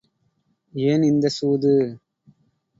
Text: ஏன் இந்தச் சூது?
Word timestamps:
ஏன் 0.73 1.01
இந்தச் 1.01 1.35
சூது? 1.37 1.73